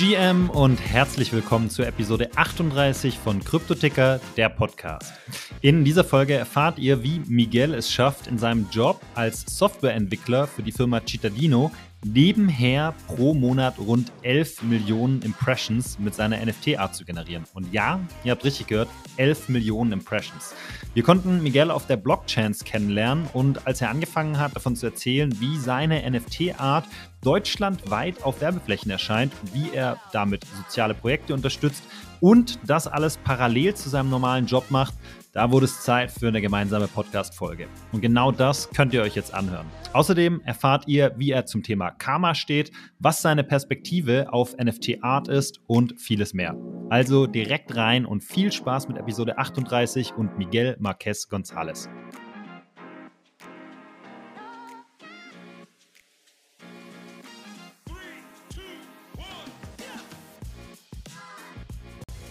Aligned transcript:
GM 0.00 0.48
und 0.48 0.80
herzlich 0.80 1.30
willkommen 1.30 1.68
zur 1.68 1.86
Episode 1.86 2.30
38 2.34 3.18
von 3.18 3.44
Kryptoticker, 3.44 4.18
der 4.38 4.48
Podcast. 4.48 5.12
In 5.60 5.84
dieser 5.84 6.04
Folge 6.04 6.32
erfahrt 6.32 6.78
ihr, 6.78 7.02
wie 7.02 7.20
Miguel 7.28 7.74
es 7.74 7.92
schafft, 7.92 8.26
in 8.26 8.38
seinem 8.38 8.66
Job 8.72 9.02
als 9.14 9.44
Softwareentwickler 9.58 10.46
für 10.46 10.62
die 10.62 10.72
Firma 10.72 11.02
Cittadino 11.06 11.70
nebenher 12.04 12.94
pro 13.06 13.34
Monat 13.34 13.78
rund 13.78 14.12
11 14.22 14.62
Millionen 14.62 15.22
Impressions 15.22 15.98
mit 15.98 16.14
seiner 16.14 16.44
NFT-Art 16.44 16.94
zu 16.94 17.04
generieren. 17.04 17.44
Und 17.54 17.72
ja, 17.72 18.00
ihr 18.24 18.32
habt 18.32 18.44
richtig 18.44 18.68
gehört, 18.68 18.88
11 19.16 19.48
Millionen 19.48 19.92
Impressions. 19.92 20.54
Wir 20.94 21.02
konnten 21.02 21.42
Miguel 21.42 21.70
auf 21.70 21.86
der 21.86 21.96
Blockchance 21.96 22.64
kennenlernen 22.64 23.28
und 23.32 23.66
als 23.66 23.80
er 23.80 23.90
angefangen 23.90 24.38
hat, 24.38 24.56
davon 24.56 24.76
zu 24.76 24.86
erzählen, 24.86 25.34
wie 25.40 25.56
seine 25.58 26.08
NFT-Art 26.10 26.86
deutschlandweit 27.22 28.22
auf 28.22 28.40
Werbeflächen 28.40 28.90
erscheint, 28.90 29.32
wie 29.52 29.70
er 29.72 29.98
damit 30.12 30.44
soziale 30.64 30.94
Projekte 30.94 31.34
unterstützt 31.34 31.82
und 32.20 32.58
das 32.66 32.86
alles 32.86 33.18
parallel 33.18 33.74
zu 33.74 33.88
seinem 33.88 34.10
normalen 34.10 34.46
Job 34.46 34.70
macht, 34.70 34.94
da 35.32 35.50
wurde 35.50 35.66
es 35.66 35.82
Zeit 35.82 36.10
für 36.10 36.28
eine 36.28 36.40
gemeinsame 36.40 36.88
Podcast-Folge. 36.88 37.68
Und 37.92 38.00
genau 38.00 38.32
das 38.32 38.70
könnt 38.70 38.92
ihr 38.94 39.02
euch 39.02 39.14
jetzt 39.14 39.32
anhören. 39.32 39.66
Außerdem 39.92 40.40
erfahrt 40.44 40.88
ihr, 40.88 41.12
wie 41.16 41.30
er 41.30 41.46
zum 41.46 41.62
Thema 41.62 41.90
Karma 41.90 42.34
steht, 42.34 42.72
was 42.98 43.22
seine 43.22 43.44
Perspektive 43.44 44.32
auf 44.32 44.56
NFT-Art 44.56 45.28
ist 45.28 45.60
und 45.66 46.00
vieles 46.00 46.34
mehr. 46.34 46.56
Also 46.90 47.26
direkt 47.26 47.76
rein 47.76 48.04
und 48.04 48.24
viel 48.24 48.50
Spaß 48.50 48.88
mit 48.88 48.98
Episode 48.98 49.38
38 49.38 50.14
und 50.14 50.36
Miguel 50.38 50.76
Marquez 50.80 51.28
González. 51.30 51.88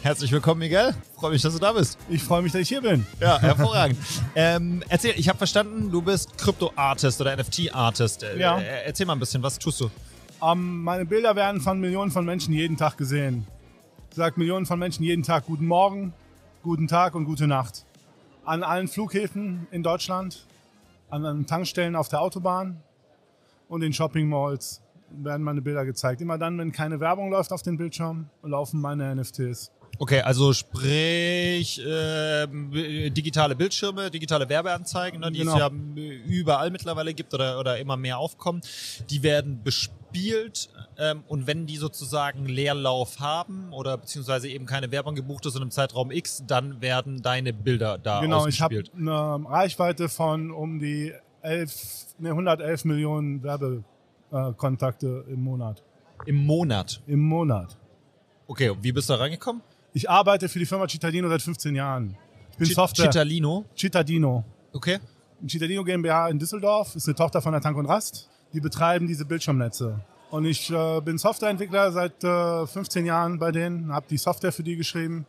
Herzlich 0.10 0.32
willkommen, 0.32 0.58
Miguel. 0.58 0.96
Freue 1.18 1.34
mich, 1.34 1.44
dass 1.44 1.54
du 1.54 1.60
da 1.60 1.72
bist. 1.72 2.00
Ich 2.10 2.24
freue 2.24 2.42
mich, 2.42 2.52
dass 2.52 2.62
ich 2.62 2.68
hier 2.68 2.82
bin. 2.82 3.06
Ja, 3.20 3.40
hervorragend. 3.42 3.96
ähm, 4.34 4.84
erzähl, 4.90 5.14
ich 5.16 5.30
habe 5.30 5.38
verstanden, 5.38 5.92
du 5.92 6.02
bist 6.02 6.36
Krypto-Artist 6.36 7.22
oder 7.22 7.38
NFT-Artist. 7.38 8.24
Äh, 8.24 8.40
ja. 8.40 8.58
Äh, 8.58 8.86
erzähl 8.88 9.06
mal 9.06 9.14
ein 9.14 9.20
bisschen, 9.20 9.44
was 9.44 9.60
tust 9.60 9.82
du? 9.82 9.92
Ähm, 10.42 10.82
meine 10.82 11.06
Bilder 11.06 11.36
werden 11.36 11.62
von 11.62 11.80
Millionen 11.80 12.10
von 12.10 12.26
Menschen 12.26 12.56
jeden 12.56 12.76
Tag 12.76 12.98
gesehen. 12.98 13.46
Ich 14.10 14.16
sage 14.16 14.40
Millionen 14.40 14.66
von 14.66 14.80
Menschen 14.80 15.04
jeden 15.04 15.22
Tag 15.22 15.46
guten 15.46 15.68
Morgen, 15.68 16.12
guten 16.64 16.88
Tag 16.88 17.14
und 17.14 17.26
gute 17.26 17.46
Nacht. 17.46 17.86
An 18.46 18.64
allen 18.64 18.88
Flughäfen 18.88 19.68
in 19.70 19.84
Deutschland, 19.84 20.48
an 21.12 21.22
den 21.22 21.46
Tankstellen 21.46 21.96
auf 21.96 22.10
der 22.10 22.22
Autobahn 22.22 22.82
und 23.68 23.84
in 23.84 23.94
Shopping 23.94 24.28
Malls 24.28 24.82
werden 25.12 25.44
meine 25.44 25.62
Bilder 25.62 25.86
gezeigt. 25.86 26.20
Immer 26.20 26.40
dann, 26.40 26.58
wenn 26.58 26.72
keine 26.72 27.00
Werbung 27.00 27.30
läuft 27.30 27.54
auf 27.54 27.62
den 27.62 27.78
Bildschirm, 27.78 28.28
laufen 28.42 28.82
meine 28.82 29.14
NFTs. 29.14 29.72
Okay, 30.02 30.22
also 30.22 30.54
sprich 30.54 31.86
äh, 31.86 32.48
digitale 33.10 33.54
Bildschirme, 33.54 34.10
digitale 34.10 34.48
Werbeanzeigen, 34.48 35.20
ne, 35.20 35.30
die 35.30 35.40
genau. 35.40 35.54
es 35.54 35.60
ja 35.60 35.70
überall 36.26 36.72
mittlerweile 36.72 37.14
gibt 37.14 37.34
oder, 37.34 37.60
oder 37.60 37.78
immer 37.80 37.98
mehr 37.98 38.18
aufkommen, 38.18 38.62
die 39.10 39.24
werden 39.24 39.62
bespielt 39.62 40.70
ähm, 40.98 41.24
und 41.28 41.48
wenn 41.48 41.66
die 41.66 41.76
sozusagen 41.76 42.46
Leerlauf 42.46 43.20
haben 43.20 43.74
oder 43.74 43.98
beziehungsweise 43.98 44.48
eben 44.48 44.66
keine 44.66 44.90
Werbung 44.94 45.16
gebucht 45.16 45.46
ist 45.46 45.56
in 45.56 45.64
einem 45.64 45.72
Zeitraum 45.72 46.12
X, 46.12 46.46
dann 46.48 46.82
werden 46.82 47.22
deine 47.22 47.52
Bilder 47.52 47.98
da 47.98 48.22
genau, 48.22 48.38
ausgespielt. 48.38 48.92
Genau, 48.94 49.12
ich 49.12 49.18
habe 49.18 49.46
eine 49.46 49.50
Reichweite 49.50 50.08
von 50.08 50.52
um 50.52 50.80
die 50.80 51.14
11, 51.42 52.16
ne, 52.20 52.30
111 52.30 52.86
Millionen 52.86 53.44
Werbekontakte 53.44 55.26
im 55.28 55.44
Monat. 55.44 55.84
Im 56.26 56.38
Monat? 56.38 57.02
Im 57.06 57.20
Monat. 57.20 57.78
Okay, 58.48 58.70
und 58.70 58.82
wie 58.82 58.94
bist 58.94 59.10
du 59.10 59.14
da 59.14 59.20
reingekommen? 59.20 59.62
Ich 59.94 60.10
arbeite 60.10 60.48
für 60.50 60.60
die 60.60 60.66
Firma 60.66 60.88
Cittadino 60.88 61.28
seit 61.30 61.42
15 61.42 61.76
Jahren. 61.76 62.16
Ich 62.52 62.58
bin 62.58 62.68
Ch 62.68 62.76
Software. 62.76 63.12
Cittadino? 63.12 63.66
Cittadino. 63.76 64.44
Okay. 64.74 65.00
Cittadino 65.48 65.84
GmbH 65.84 66.30
in 66.30 66.38
Düsseldorf 66.38 66.96
ist 66.96 67.08
eine 67.08 67.16
Tochter 67.16 67.42
von 67.42 67.54
der 67.54 67.62
Tank 67.62 67.78
und 67.78 67.88
Rast. 67.88 68.30
Die 68.54 68.60
betreiben 68.60 69.08
diese 69.08 69.26
Bildschirmnetze. 69.26 70.00
Und 70.30 70.46
ich 70.46 70.70
äh, 70.70 71.02
bin 71.02 71.18
Softwareentwickler 71.18 71.92
seit 71.92 72.24
äh, 72.24 72.68
15 72.68 73.06
Jahren 73.06 73.40
bei 73.40 73.52
denen, 73.52 73.92
habe 73.92 74.06
die 74.10 74.18
Software 74.18 74.52
für 74.52 74.64
die 74.64 74.76
geschrieben. 74.76 75.26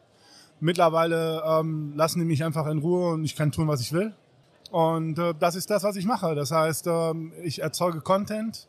Mittlerweile 0.61 1.43
ähm, 1.47 1.95
lassen 1.97 2.19
die 2.19 2.27
mich 2.27 2.45
einfach 2.45 2.67
in 2.67 2.79
Ruhe 2.79 3.13
und 3.13 3.25
ich 3.25 3.35
kann 3.35 3.51
tun, 3.51 3.67
was 3.67 3.81
ich 3.81 3.93
will. 3.93 4.15
Und 4.71 5.19
äh, 5.19 5.33
das 5.39 5.55
ist 5.55 5.71
das, 5.71 5.85
was 5.85 5.97
ich 5.97 6.05
mache. 6.05 6.35
Das 6.35 6.51
heißt, 6.51 6.87
ähm, 6.87 7.33
ich 7.43 7.63
erzeuge 7.63 8.03
Content 8.03 8.69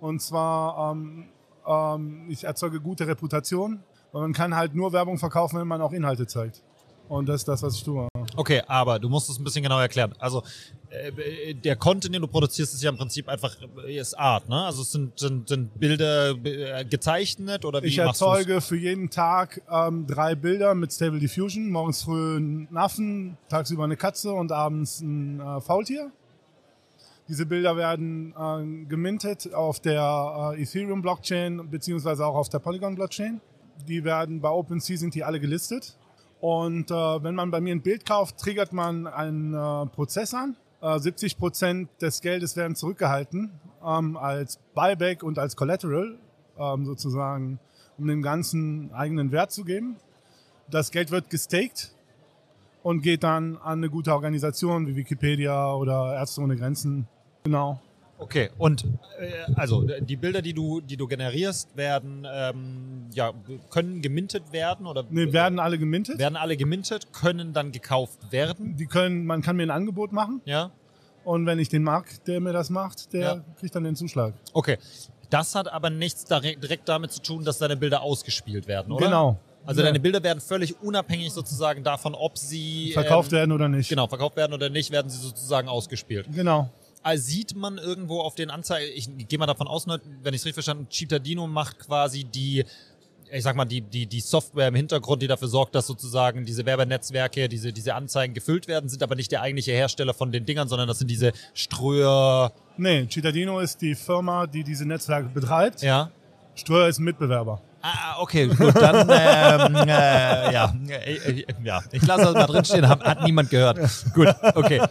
und 0.00 0.22
zwar 0.22 0.92
ähm, 0.92 1.26
ähm, 1.66 2.26
ich 2.30 2.44
erzeuge 2.44 2.80
gute 2.80 3.06
Reputation 3.06 3.82
weil 4.12 4.22
man 4.22 4.32
kann 4.32 4.54
halt 4.54 4.74
nur 4.74 4.92
Werbung 4.92 5.18
verkaufen, 5.18 5.58
wenn 5.58 5.68
man 5.68 5.80
auch 5.80 5.92
Inhalte 5.92 6.26
zeigt. 6.26 6.62
Und 7.08 7.28
das 7.28 7.40
ist 7.40 7.48
das, 7.48 7.60
was 7.64 7.74
ich 7.74 7.82
tue. 7.82 8.06
Okay, 8.36 8.62
aber 8.68 9.00
du 9.00 9.08
musst 9.08 9.28
es 9.28 9.36
ein 9.36 9.42
bisschen 9.42 9.64
genauer 9.64 9.82
erklären. 9.82 10.14
Also 10.20 10.44
äh, 10.90 11.54
der 11.54 11.74
Content, 11.74 12.14
den 12.14 12.22
du 12.22 12.28
produzierst, 12.28 12.72
ist 12.72 12.84
ja 12.84 12.90
im 12.90 12.96
Prinzip 12.96 13.28
einfach 13.28 13.56
äh, 13.84 13.98
ist 13.98 14.16
Art, 14.16 14.48
ne? 14.48 14.64
Also 14.64 14.82
es 14.82 14.92
sind, 14.92 15.18
sind, 15.18 15.48
sind 15.48 15.78
Bilder 15.80 16.36
äh, 16.44 16.84
gezeichnet 16.84 17.64
oder 17.64 17.82
wie 17.82 17.88
Ich 17.88 17.98
erzeuge 17.98 18.60
für 18.60 18.76
jeden 18.76 19.10
Tag 19.10 19.60
ähm, 19.68 20.06
drei 20.06 20.36
Bilder 20.36 20.76
mit 20.76 20.92
Stable 20.92 21.18
Diffusion. 21.18 21.70
Morgens 21.70 22.04
früh 22.04 22.36
einen 22.36 22.76
Affen, 22.76 23.36
tagsüber 23.48 23.82
eine 23.82 23.96
Katze 23.96 24.32
und 24.32 24.52
abends 24.52 25.00
ein 25.00 25.40
äh, 25.40 25.60
Faultier. 25.60 26.12
Diese 27.26 27.44
Bilder 27.44 27.76
werden 27.76 28.34
äh, 28.38 28.84
gemintet 28.86 29.52
auf 29.52 29.80
der 29.80 30.54
äh, 30.56 30.62
Ethereum 30.62 31.02
Blockchain 31.02 31.68
beziehungsweise 31.70 32.24
auch 32.24 32.36
auf 32.36 32.48
der 32.48 32.60
Polygon 32.60 32.94
Blockchain. 32.94 33.40
Die 33.88 34.04
werden 34.04 34.40
bei 34.40 34.50
OpenSea 34.50 34.96
sind 34.96 35.14
die 35.14 35.24
alle 35.24 35.40
gelistet. 35.40 35.96
Und 36.40 36.90
äh, 36.90 36.94
wenn 36.94 37.34
man 37.34 37.50
bei 37.50 37.60
mir 37.60 37.74
ein 37.74 37.82
Bild 37.82 38.06
kauft, 38.06 38.38
triggert 38.38 38.72
man 38.72 39.06
einen 39.06 39.52
äh, 39.52 39.86
Prozess 39.86 40.32
an. 40.32 40.56
Äh, 40.80 40.98
70 40.98 41.36
Prozent 41.36 41.90
des 42.00 42.20
Geldes 42.22 42.56
werden 42.56 42.74
zurückgehalten 42.74 43.50
ähm, 43.84 44.16
als 44.16 44.58
Buyback 44.74 45.22
und 45.22 45.38
als 45.38 45.54
Collateral 45.56 46.18
ähm, 46.58 46.86
sozusagen, 46.86 47.58
um 47.98 48.06
dem 48.06 48.22
ganzen 48.22 48.92
eigenen 48.92 49.32
Wert 49.32 49.52
zu 49.52 49.64
geben. 49.64 49.96
Das 50.70 50.90
Geld 50.90 51.10
wird 51.10 51.28
gestaked 51.28 51.92
und 52.82 53.02
geht 53.02 53.22
dann 53.22 53.56
an 53.58 53.78
eine 53.78 53.90
gute 53.90 54.14
Organisation 54.14 54.86
wie 54.86 54.96
Wikipedia 54.96 55.74
oder 55.74 56.14
Ärzte 56.14 56.40
ohne 56.40 56.56
Grenzen. 56.56 57.06
Genau. 57.44 57.80
Okay, 58.18 58.50
und 58.58 58.84
äh, 59.18 59.52
also 59.54 59.86
die 60.00 60.16
Bilder, 60.16 60.42
die 60.42 60.52
du, 60.52 60.82
die 60.82 60.96
du 60.96 61.06
generierst, 61.06 61.74
werden 61.74 62.26
ähm, 62.30 62.99
ja 63.14 63.32
können 63.70 64.02
gemintet 64.02 64.52
werden 64.52 64.86
oder 64.86 65.04
nee, 65.10 65.32
werden 65.32 65.58
alle 65.58 65.78
gemintet? 65.78 66.18
Werden 66.18 66.36
alle 66.36 66.56
gemintet, 66.56 67.12
können 67.12 67.52
dann 67.52 67.72
gekauft 67.72 68.32
werden. 68.32 68.76
Die 68.76 68.86
können, 68.86 69.26
man 69.26 69.42
kann 69.42 69.56
mir 69.56 69.64
ein 69.64 69.70
Angebot 69.70 70.12
machen. 70.12 70.40
Ja. 70.44 70.70
Und 71.24 71.46
wenn 71.46 71.58
ich 71.58 71.68
den 71.68 71.82
mag, 71.82 72.24
der 72.24 72.40
mir 72.40 72.52
das 72.52 72.70
macht, 72.70 73.12
der 73.12 73.20
ja. 73.20 73.44
kriegt 73.58 73.74
dann 73.74 73.84
den 73.84 73.96
Zuschlag. 73.96 74.34
Okay. 74.52 74.78
Das 75.28 75.54
hat 75.54 75.68
aber 75.68 75.90
nichts 75.90 76.24
direkt 76.24 76.88
damit 76.88 77.12
zu 77.12 77.22
tun, 77.22 77.44
dass 77.44 77.58
deine 77.58 77.76
Bilder 77.76 78.02
ausgespielt 78.02 78.66
werden, 78.66 78.92
oder? 78.92 79.06
Genau. 79.06 79.38
Also 79.64 79.82
ja. 79.82 79.86
deine 79.86 80.00
Bilder 80.00 80.22
werden 80.22 80.40
völlig 80.40 80.80
unabhängig 80.82 81.32
sozusagen 81.32 81.84
davon, 81.84 82.14
ob 82.14 82.38
sie 82.38 82.92
verkauft 82.92 83.32
ähm, 83.32 83.38
werden 83.38 83.52
oder 83.52 83.68
nicht. 83.68 83.88
Genau, 83.88 84.06
verkauft 84.06 84.36
werden 84.36 84.54
oder 84.54 84.70
nicht, 84.70 84.90
werden 84.90 85.10
sie 85.10 85.18
sozusagen 85.18 85.68
ausgespielt. 85.68 86.26
Genau. 86.34 86.70
Also 87.02 87.24
sieht 87.24 87.56
man 87.56 87.78
irgendwo 87.78 88.20
auf 88.20 88.34
den 88.34 88.50
Anzeigen, 88.50 88.92
ich 88.94 89.28
gehe 89.28 89.38
mal 89.38 89.46
davon 89.46 89.66
aus, 89.66 89.86
wenn 89.86 90.34
ich 90.34 90.40
es 90.40 90.44
richtig 90.44 90.54
verstanden 90.54 90.86
Citadino 90.90 91.46
macht 91.46 91.78
quasi 91.78 92.24
die, 92.24 92.64
ich 93.32 93.42
sag 93.42 93.56
mal, 93.56 93.64
die, 93.64 93.80
die, 93.80 94.06
die 94.06 94.20
Software 94.20 94.68
im 94.68 94.74
Hintergrund, 94.74 95.22
die 95.22 95.26
dafür 95.26 95.48
sorgt, 95.48 95.74
dass 95.74 95.86
sozusagen 95.86 96.44
diese 96.44 96.66
Werbenetzwerke, 96.66 97.48
diese, 97.48 97.72
diese 97.72 97.94
Anzeigen 97.94 98.34
gefüllt 98.34 98.68
werden, 98.68 98.88
sind 98.88 99.02
aber 99.02 99.14
nicht 99.14 99.32
der 99.32 99.42
eigentliche 99.42 99.72
Hersteller 99.72 100.14
von 100.14 100.32
den 100.32 100.46
Dingern, 100.46 100.68
sondern 100.68 100.88
das 100.88 100.98
sind 100.98 101.10
diese 101.10 101.32
Ströer. 101.54 102.52
Nee, 102.76 103.06
Citadino 103.10 103.60
ist 103.60 103.80
die 103.80 103.94
Firma, 103.94 104.46
die 104.46 104.64
diese 104.64 104.86
Netzwerke 104.86 105.28
betreibt. 105.28 105.82
Ja. 105.82 106.10
Ströer 106.54 106.88
ist 106.88 106.98
ein 106.98 107.04
Mitbewerber. 107.04 107.60
Ah, 107.82 108.20
okay, 108.20 108.46
gut, 108.46 108.76
dann, 108.76 109.08
ähm, 109.08 109.88
äh, 109.88 110.52
ja, 110.52 110.74
äh, 110.88 111.44
ja, 111.64 111.80
ich 111.92 112.06
lasse 112.06 112.24
das 112.24 112.34
mal 112.34 112.46
drinstehen, 112.46 112.86
hat, 112.86 113.02
hat 113.02 113.22
niemand 113.24 113.48
gehört. 113.48 113.78
Gut, 114.14 114.28
okay. 114.54 114.82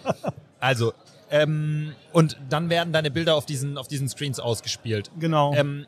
Also, 0.60 0.94
ähm, 1.30 1.94
und 2.12 2.38
dann 2.50 2.72
werden 2.72 2.92
deine 2.92 3.12
Bilder 3.12 3.36
auf 3.36 3.46
diesen, 3.46 3.78
auf 3.78 3.88
diesen 3.88 4.10
Screens 4.10 4.40
ausgespielt. 4.40 5.12
Genau. 5.20 5.54
Ähm, 5.54 5.86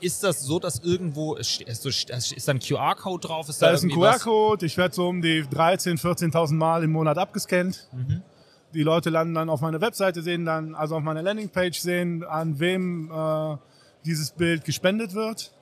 ist 0.00 0.22
das 0.22 0.42
so, 0.42 0.58
dass 0.58 0.80
irgendwo, 0.80 1.34
ist, 1.34 1.60
ist 1.60 2.48
da 2.48 2.52
ein 2.52 2.58
QR-Code 2.58 3.26
drauf? 3.26 3.48
Ist 3.48 3.62
da, 3.62 3.66
da 3.66 3.72
ist 3.72 3.82
ein 3.82 3.90
QR-Code, 3.90 4.64
ich 4.66 4.76
werde 4.76 4.94
so 4.94 5.08
um 5.08 5.22
die 5.22 5.44
13.000, 5.44 6.00
14.000 6.00 6.54
Mal 6.54 6.84
im 6.84 6.92
Monat 6.92 7.18
abgescannt. 7.18 7.88
Mhm. 7.92 8.22
Die 8.74 8.82
Leute 8.82 9.10
landen 9.10 9.34
dann 9.34 9.48
auf 9.48 9.60
meiner 9.60 9.80
Webseite, 9.80 10.22
sehen 10.22 10.44
dann, 10.44 10.74
also 10.74 10.96
auf 10.96 11.02
meiner 11.02 11.22
Landingpage 11.22 11.78
sehen, 11.78 12.24
an 12.24 12.60
wem 12.60 13.10
äh, 13.10 13.56
dieses 14.04 14.30
Bild 14.30 14.64
gespendet 14.64 15.14
wird. 15.14 15.52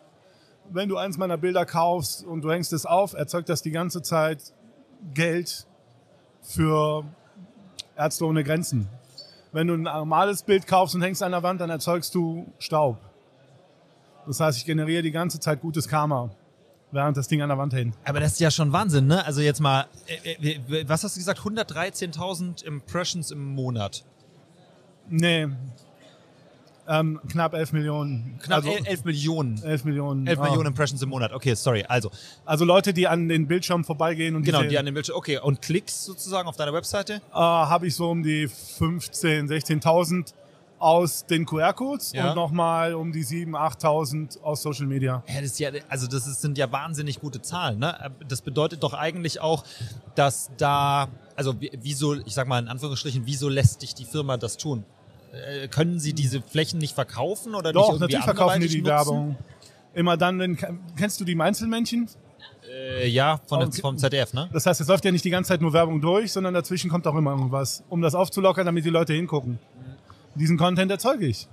Wenn 0.71 0.89
du 0.89 0.99
eins 0.99 1.17
meiner 1.17 1.39
Bilder 1.39 1.65
kaufst 1.65 2.25
und 2.25 2.43
du 2.43 2.51
hängst 2.51 2.73
es 2.73 2.85
auf, 2.85 3.15
erzeugt 3.15 3.49
das 3.49 3.63
die 3.63 3.71
ganze 3.71 4.03
Zeit 4.03 4.53
Geld 5.15 5.67
für 6.43 7.05
Ärzte 7.97 8.27
ohne 8.27 8.45
Grenzen. 8.45 8.89
Wenn 9.53 9.67
du 9.67 9.75
ein 9.75 9.83
normales 9.83 10.43
Bild 10.43 10.67
kaufst 10.67 10.95
und 10.95 11.03
hängst 11.03 11.23
an 11.23 11.33
der 11.33 11.43
Wand, 11.43 11.61
dann 11.61 11.71
erzeugst 11.71 12.15
du 12.15 12.53
Staub. 12.59 12.99
Das 14.29 14.41
heißt, 14.41 14.59
ich 14.59 14.67
generiere 14.67 15.03
die 15.03 15.11
ganze 15.11 15.41
Zeit 15.41 15.63
gutes 15.63 15.89
Karma, 15.89 16.31
während 16.93 17.17
das 17.17 17.29
Ding 17.29 17.41
an 17.41 17.49
der 17.49 17.57
Wand 17.57 17.73
hängt. 17.73 17.97
Aber 18.05 18.21
das 18.21 18.33
ist 18.33 18.41
ja 18.41 18.51
schon 18.51 18.73
Wahnsinn, 18.73 19.07
ne? 19.07 19.25
Also 19.25 19.41
jetzt 19.41 19.61
mal, 19.61 19.87
äh, 20.07 20.33
äh, 20.33 20.85
was 20.87 21.03
hast 21.03 21.17
du 21.17 21.21
gesagt? 21.21 21.41
113.000 21.41 22.63
Impressions 22.63 23.31
im 23.31 23.55
Monat. 23.55 24.05
Nee. 25.09 25.49
Ähm, 26.87 27.21
knapp 27.31 27.55
11 27.55 27.73
Millionen. 27.73 28.39
Knapp 28.43 28.65
also, 28.65 28.85
11 28.85 29.05
Millionen. 29.05 29.63
11 29.63 29.85
Millionen. 29.85 30.27
11 30.27 30.39
ah. 30.39 30.43
Millionen 30.43 30.67
Impressions 30.69 31.01
im 31.03 31.09
Monat. 31.09 31.33
Okay, 31.33 31.55
sorry. 31.55 31.85
Also. 31.89 32.11
Also 32.45 32.67
Leute, 32.67 32.93
die 32.93 33.09
an 33.09 33.29
den 33.29 33.47
Bildschirm 33.47 33.85
vorbeigehen 33.85 34.37
und 34.37 34.43
Genau, 34.43 34.61
die, 34.61 34.69
die 34.69 34.79
an 34.79 34.85
den 34.85 34.95
Bildschirm. 34.95 35.17
Okay, 35.17 35.39
und 35.39 35.63
Klicks 35.63 36.05
sozusagen 36.05 36.49
auf 36.49 36.57
deiner 36.57 36.75
Webseite? 36.75 37.15
Äh, 37.15 37.35
Habe 37.35 37.87
ich 37.87 37.95
so 37.95 38.11
um 38.11 38.23
die 38.23 38.49
15, 38.49 39.49
16.000 39.49 40.35
aus 40.79 41.27
den 41.27 41.45
QR-Codes 41.45 42.13
ja. 42.13 42.31
und 42.31 42.37
nochmal 42.37 42.95
um 42.95 43.13
die 43.13 43.25
7.000, 43.25 43.81
8.000 43.81 44.43
aus 44.43 44.63
Social 44.63 44.87
Media. 44.87 45.23
Ja, 45.27 45.41
das 45.41 45.59
ja, 45.59 45.71
also 45.89 46.07
das 46.07 46.27
ist, 46.27 46.41
sind 46.41 46.59
ja 46.59 46.71
wahnsinnig 46.71 47.21
gute 47.21 47.43
Zahlen. 47.43 47.79
Ne? 47.79 48.13
Das 48.29 48.43
bedeutet 48.43 48.83
doch 48.83 48.95
eigentlich 48.95 49.41
auch, 49.41 49.65
dass 50.15 50.51
da, 50.57 51.09
also 51.37 51.55
wieso, 51.59 52.15
ich 52.15 52.35
sag 52.35 52.49
mal 52.49 52.61
in 52.61 52.69
Anführungsstrichen, 52.69 53.23
wieso 53.27 53.49
lässt 53.49 53.83
dich 53.83 53.95
die 53.95 54.05
Firma 54.05 54.37
das 54.37 54.57
tun? 54.57 54.85
Äh, 55.33 55.69
können 55.69 56.01
sie 56.01 56.13
diese 56.13 56.41
Flächen 56.41 56.79
nicht 56.79 56.95
verkaufen 56.95 57.55
oder 57.55 57.73
Doch, 57.73 57.93
nicht 57.93 58.01
natürlich 58.01 58.25
verkaufen 58.25 58.61
die 58.61 58.69
die 58.69 58.79
nutzen? 58.79 58.91
Werbung. 58.91 59.37
Immer 59.95 60.17
dann, 60.17 60.39
wenn, 60.39 60.57
kennst 60.97 61.21
du 61.21 61.25
die 61.25 61.39
Einzelmännchen? 61.39 62.09
Äh, 62.71 63.09
ja, 63.09 63.41
von 63.47 63.61
der, 63.61 63.73
vom 63.73 63.97
ZDF, 63.97 64.33
ne? 64.35 64.49
Das 64.53 64.67
heißt, 64.67 64.81
es 64.81 64.89
läuft 64.89 65.05
ja 65.05 65.11
nicht 65.11 65.25
die 65.25 65.31
ganze 65.31 65.49
Zeit 65.49 65.61
nur 65.61 65.73
Werbung 65.73 66.01
durch, 66.01 66.33
sondern 66.33 66.55
dazwischen 66.55 66.91
kommt 66.91 67.07
auch 67.07 67.15
immer 67.15 67.31
irgendwas, 67.31 67.83
um 67.89 68.03
das 68.03 68.15
aufzulockern, 68.15 68.67
damit 68.67 68.85
die 68.85 68.91
Leute 68.91 69.15
hingucken. 69.15 69.59
Diesen 70.39 70.57
Content 70.57 70.91
erzeuge 70.91 71.27
ich. 71.27 71.49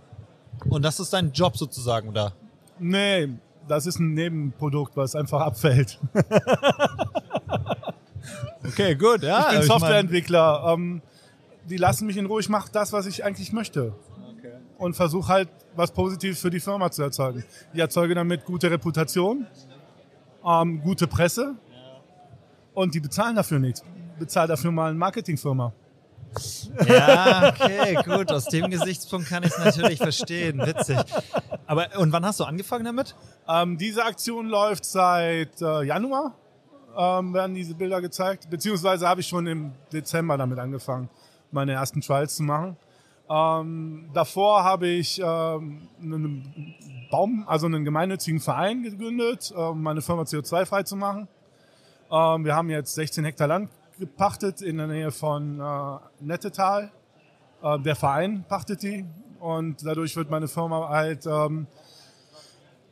Und 0.69 0.83
das 0.83 0.99
ist 0.99 1.13
dein 1.13 1.31
Job 1.31 1.57
sozusagen, 1.57 2.09
oder? 2.09 2.33
Nee, 2.79 3.29
das 3.67 3.85
ist 3.85 3.99
ein 3.99 4.13
Nebenprodukt, 4.13 4.95
was 4.95 5.15
einfach 5.15 5.41
abfällt. 5.41 5.99
okay, 8.63 8.95
gut, 8.95 9.23
ja. 9.23 9.51
Ich 9.51 9.59
bin 9.59 9.67
Softwareentwickler. 9.67 10.73
Ähm, 10.73 11.01
die 11.67 11.77
lassen 11.77 12.05
mich 12.05 12.17
in 12.17 12.25
Ruhe, 12.25 12.39
ich 12.39 12.49
mache 12.49 12.69
das, 12.71 12.93
was 12.93 13.05
ich 13.05 13.23
eigentlich 13.23 13.51
möchte. 13.51 13.93
Okay. 14.37 14.53
Und 14.77 14.95
versuche 14.95 15.27
halt 15.27 15.49
was 15.75 15.91
Positives 15.91 16.39
für 16.39 16.49
die 16.49 16.59
Firma 16.59 16.91
zu 16.91 17.01
erzeugen. 17.01 17.43
Ich 17.73 17.79
erzeuge 17.79 18.15
damit 18.15 18.45
gute 18.45 18.69
Reputation, 18.69 19.47
ähm, 20.45 20.81
gute 20.81 21.07
Presse 21.07 21.55
und 22.73 22.93
die 22.93 22.99
bezahlen 22.99 23.35
dafür 23.35 23.59
nichts. 23.59 23.83
Bezahlt 24.19 24.49
dafür 24.49 24.71
mal 24.71 24.89
eine 24.89 24.99
Marketingfirma. 24.99 25.73
Ja, 26.87 27.49
okay, 27.49 27.97
gut. 28.03 28.31
Aus 28.31 28.45
dem 28.45 28.69
Gesichtspunkt 28.69 29.29
kann 29.29 29.43
ich 29.43 29.51
es 29.51 29.57
natürlich 29.57 29.97
verstehen. 29.97 30.59
Witzig. 30.59 30.97
Aber 31.65 31.87
und 31.97 32.11
wann 32.11 32.25
hast 32.25 32.39
du 32.39 32.43
angefangen 32.43 32.85
damit? 32.85 33.15
Ähm, 33.47 33.77
diese 33.77 34.03
Aktion 34.03 34.47
läuft 34.47 34.85
seit 34.85 35.61
äh, 35.61 35.83
Januar. 35.83 36.35
Ähm, 36.97 37.33
werden 37.33 37.55
diese 37.55 37.75
Bilder 37.75 38.01
gezeigt. 38.01 38.49
Beziehungsweise 38.49 39.07
habe 39.07 39.21
ich 39.21 39.27
schon 39.27 39.47
im 39.47 39.71
Dezember 39.91 40.37
damit 40.37 40.59
angefangen, 40.59 41.09
meine 41.51 41.73
ersten 41.73 42.01
Trials 42.01 42.35
zu 42.35 42.43
machen. 42.43 42.77
Ähm, 43.29 44.09
davor 44.13 44.63
habe 44.63 44.87
ich 44.87 45.19
ähm, 45.19 45.87
einen 46.01 46.75
Baum, 47.09 47.43
also 47.47 47.65
einen 47.65 47.83
gemeinnützigen 47.83 48.39
Verein 48.39 48.83
gegründet, 48.83 49.51
um 49.51 49.81
meine 49.81 50.01
Firma 50.01 50.23
CO2-frei 50.23 50.83
zu 50.83 50.95
machen. 50.95 51.27
Ähm, 52.11 52.45
wir 52.45 52.55
haben 52.55 52.69
jetzt 52.69 52.93
16 52.95 53.25
Hektar 53.25 53.47
Land 53.47 53.69
gepachtet 53.99 54.61
in 54.61 54.77
der 54.77 54.87
Nähe 54.87 55.11
von 55.11 55.59
äh, 55.59 55.97
Nettetal. 56.19 56.91
Äh, 57.61 57.79
der 57.79 57.95
Verein 57.95 58.43
pachtet 58.47 58.83
die 58.83 59.05
und 59.39 59.85
dadurch 59.85 60.15
wird 60.15 60.29
meine 60.29 60.47
Firma 60.47 60.89
halt, 60.89 61.25
ähm, 61.25 61.67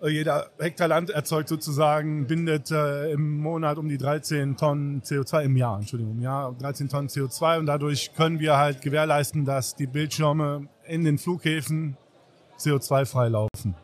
jeder 0.01 0.47
Hektar 0.59 0.89
Land 0.89 1.11
erzeugt 1.11 1.47
sozusagen, 1.47 2.27
bindet 2.27 2.71
äh, 2.71 3.11
im 3.11 3.37
Monat 3.37 3.77
um 3.77 3.87
die 3.87 3.97
13 3.97 4.57
Tonnen 4.57 5.01
CO2 5.01 5.43
im 5.43 5.55
Jahr, 5.55 5.77
Entschuldigung, 5.77 6.19
Jahr 6.19 6.53
13 6.53 6.89
Tonnen 6.89 7.07
CO2 7.07 7.59
und 7.59 7.67
dadurch 7.67 8.13
können 8.13 8.39
wir 8.39 8.57
halt 8.57 8.81
gewährleisten, 8.81 9.45
dass 9.45 9.75
die 9.75 9.87
Bildschirme 9.87 10.67
in 10.85 11.05
den 11.05 11.17
Flughäfen 11.17 11.97
CO2-frei 12.59 13.29
laufen. 13.29 13.75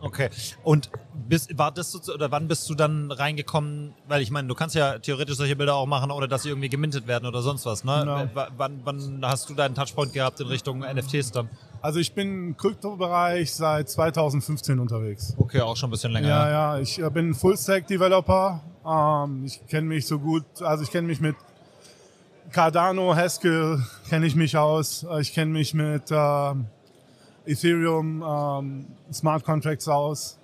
Okay. 0.00 0.28
Und 0.62 0.90
bis, 1.28 1.48
war 1.56 1.72
das 1.72 1.92
so, 1.92 2.12
oder 2.12 2.30
wann 2.30 2.48
bist 2.48 2.68
du 2.68 2.74
dann 2.74 3.10
reingekommen? 3.10 3.94
Weil 4.06 4.22
ich 4.22 4.30
meine, 4.30 4.46
du 4.46 4.54
kannst 4.54 4.74
ja 4.74 4.98
theoretisch 4.98 5.36
solche 5.36 5.56
Bilder 5.56 5.74
auch 5.74 5.86
machen, 5.86 6.10
ohne 6.10 6.28
dass 6.28 6.42
sie 6.42 6.50
irgendwie 6.50 6.68
gemintet 6.68 7.06
werden 7.06 7.26
oder 7.26 7.42
sonst 7.42 7.66
was. 7.66 7.84
Ne? 7.84 7.96
Genau. 8.00 8.48
Wann, 8.56 8.80
wann 8.84 9.20
hast 9.24 9.48
du 9.48 9.54
deinen 9.54 9.74
Touchpoint 9.74 10.12
gehabt 10.12 10.40
in 10.40 10.46
Richtung 10.48 10.80
NFTs 10.80 11.32
dann? 11.32 11.48
Also 11.80 11.98
ich 11.98 12.12
bin 12.14 12.48
im 12.48 12.56
Kryptobereich 12.56 13.52
seit 13.54 13.88
2015 13.88 14.78
unterwegs. 14.78 15.34
Okay, 15.38 15.60
auch 15.60 15.76
schon 15.76 15.88
ein 15.88 15.92
bisschen 15.92 16.12
länger. 16.12 16.28
Ja, 16.28 16.50
ja, 16.50 16.78
ich 16.78 16.98
äh, 16.98 17.10
bin 17.10 17.34
Full-Stack-Developer. 17.34 18.60
Ähm, 18.86 19.44
ich 19.44 19.66
kenne 19.66 19.86
mich 19.88 20.06
so 20.06 20.18
gut, 20.18 20.44
also 20.60 20.82
ich 20.82 20.90
kenne 20.90 21.06
mich 21.06 21.20
mit 21.20 21.36
Cardano, 22.52 23.14
Haskell 23.14 23.82
kenne 24.08 24.26
ich 24.26 24.34
mich 24.34 24.56
aus. 24.56 25.04
Äh, 25.04 25.20
ich 25.20 25.32
kenne 25.32 25.52
mich 25.52 25.74
mit 25.74 26.10
äh, 26.10 26.54
Ethereum 27.46 28.22
ähm, 28.22 28.86
Smart 29.12 29.44
Contracts 29.44 29.88
aus. 29.88 30.38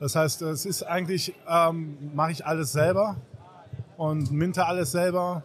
Das 0.00 0.14
heißt, 0.14 0.42
es 0.42 0.64
ist 0.64 0.82
eigentlich, 0.84 1.34
ähm, 1.48 1.96
mache 2.14 2.32
ich 2.32 2.46
alles 2.46 2.72
selber 2.72 3.16
und 3.96 4.30
minte 4.30 4.64
alles 4.64 4.92
selber. 4.92 5.42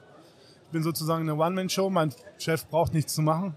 Ich 0.67 0.71
bin 0.71 0.83
sozusagen 0.83 1.21
eine 1.23 1.35
One-Man-Show. 1.35 1.89
Mein 1.89 2.13
Chef 2.37 2.65
braucht 2.67 2.93
nichts 2.93 3.13
zu 3.13 3.21
machen. 3.21 3.55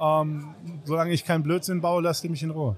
Ähm, 0.00 0.54
solange 0.84 1.12
ich 1.12 1.24
keinen 1.24 1.42
Blödsinn 1.42 1.80
baue, 1.80 2.02
lasst 2.02 2.24
ihr 2.24 2.30
mich 2.30 2.42
in 2.42 2.50
Ruhe. 2.50 2.76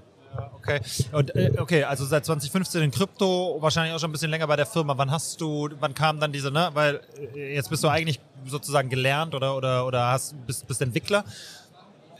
Okay. 0.57 0.81
Und, 1.11 1.35
äh, 1.35 1.53
okay, 1.57 1.83
also 1.83 2.05
seit 2.05 2.25
2015 2.25 2.81
in 2.83 2.91
Krypto, 2.91 3.57
wahrscheinlich 3.59 3.95
auch 3.95 3.99
schon 3.99 4.09
ein 4.09 4.13
bisschen 4.13 4.29
länger 4.29 4.47
bei 4.47 4.55
der 4.55 4.65
Firma. 4.65 4.97
Wann 4.97 5.09
hast 5.09 5.39
du, 5.41 5.69
wann 5.79 5.93
kam 5.93 6.19
dann 6.19 6.31
diese, 6.31 6.51
ne? 6.51 6.69
Weil 6.73 7.01
äh, 7.35 7.55
jetzt 7.55 7.69
bist 7.69 7.83
du 7.83 7.87
eigentlich 7.87 8.19
sozusagen 8.45 8.89
gelernt 8.89 9.33
oder 9.33 9.55
oder 9.55 9.85
oder 9.85 10.11
hast 10.11 10.35
bist, 10.45 10.67
bist 10.67 10.81
Entwickler. 10.81 11.23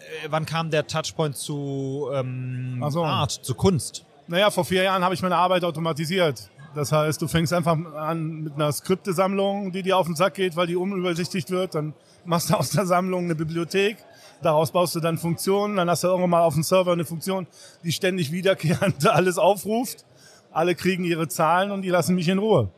Äh, 0.08 0.28
wann 0.30 0.46
kam 0.46 0.70
der 0.70 0.88
Touchpoint 0.88 1.36
zu 1.36 2.10
ähm, 2.14 2.84
so. 2.90 3.04
Art, 3.04 3.32
zu 3.32 3.56
Kunst? 3.56 4.06
Naja, 4.28 4.50
vor 4.52 4.66
vier 4.66 4.84
Jahren 4.84 5.04
habe 5.04 5.14
ich 5.14 5.22
meine 5.22 5.38
Arbeit 5.38 5.64
automatisiert. 5.64 6.50
Das 6.76 6.92
heißt, 6.92 7.22
du 7.22 7.28
fängst 7.28 7.54
einfach 7.54 7.78
an 7.96 8.44
mit 8.44 8.56
einer 8.56 8.72
Skriptesammlung, 8.72 9.72
die 9.72 9.84
dir 9.84 9.98
auf 9.98 10.06
den 10.06 10.16
Sack 10.16 10.36
geht, 10.36 10.56
weil 10.56 10.68
die 10.68 10.76
unübersichtlich 10.76 11.50
wird. 11.50 11.76
Dann 11.76 11.94
machst 12.26 12.50
du 12.50 12.56
aus 12.56 12.72
der 12.72 12.86
Sammlung 12.86 13.26
eine 13.26 13.36
Bibliothek. 13.36 13.98
Daraus 14.42 14.72
baust 14.72 14.94
du 14.94 15.00
dann 15.00 15.18
Funktionen. 15.18 15.78
Dann 15.78 15.90
hast 15.90 16.04
du 16.04 16.08
irgendwann 16.08 16.30
mal 16.30 16.44
auf 16.44 16.54
dem 16.54 16.64
Server 16.64 16.92
eine 16.92 17.06
Funktion, 17.06 17.48
die 17.84 17.92
ständig 17.92 18.32
wiederkehrend 18.32 19.08
alles 19.10 19.38
aufruft. 19.38 20.06
Alle 20.52 20.76
kriegen 20.76 21.04
ihre 21.04 21.28
Zahlen 21.28 21.72
und 21.72 21.82
die 21.82 21.90
lassen 21.90 22.16
mich 22.16 22.28
in 22.28 22.38
Ruhe. 22.38 22.70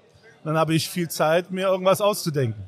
Dann 0.44 0.58
habe 0.58 0.74
ich 0.74 0.89
viel 0.89 1.10
Zeit, 1.10 1.51
mir 1.51 1.68
irgendwas 1.68 2.00
auszudenken. 2.00 2.63